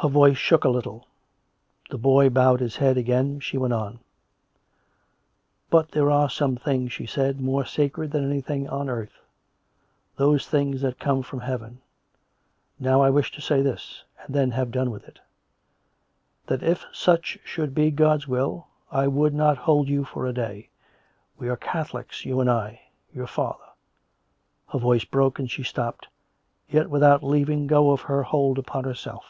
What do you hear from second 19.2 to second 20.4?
not hold you for a